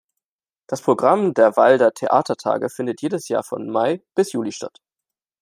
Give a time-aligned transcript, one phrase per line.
[0.65, 4.81] Das Programm der Walder Theatertage findet jedes Jahr von Mai bis Juli statt.